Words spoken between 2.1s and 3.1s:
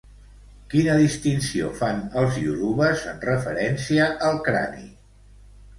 els iorubes